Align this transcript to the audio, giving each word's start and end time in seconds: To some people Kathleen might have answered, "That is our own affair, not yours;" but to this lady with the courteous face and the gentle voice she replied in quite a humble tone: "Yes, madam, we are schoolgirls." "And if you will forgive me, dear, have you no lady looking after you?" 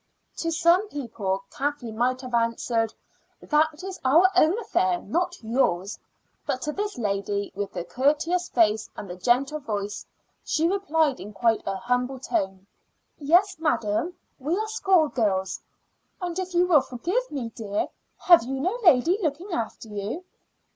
To 0.37 0.49
some 0.51 0.89
people 0.89 1.43
Kathleen 1.51 1.95
might 1.95 2.21
have 2.21 2.33
answered, 2.33 2.91
"That 3.39 3.83
is 3.83 3.99
our 4.03 4.31
own 4.35 4.57
affair, 4.57 4.99
not 4.99 5.37
yours;" 5.43 5.99
but 6.43 6.59
to 6.63 6.71
this 6.71 6.97
lady 6.97 7.51
with 7.53 7.73
the 7.73 7.83
courteous 7.83 8.49
face 8.49 8.89
and 8.97 9.07
the 9.07 9.15
gentle 9.15 9.59
voice 9.59 10.07
she 10.43 10.67
replied 10.67 11.19
in 11.19 11.33
quite 11.33 11.61
a 11.67 11.75
humble 11.75 12.17
tone: 12.17 12.65
"Yes, 13.19 13.57
madam, 13.59 14.15
we 14.39 14.57
are 14.57 14.67
schoolgirls." 14.69 15.59
"And 16.19 16.39
if 16.39 16.55
you 16.55 16.65
will 16.65 16.81
forgive 16.81 17.29
me, 17.29 17.49
dear, 17.53 17.87
have 18.21 18.43
you 18.43 18.59
no 18.59 18.75
lady 18.83 19.19
looking 19.21 19.51
after 19.53 19.87
you?" 19.87 20.23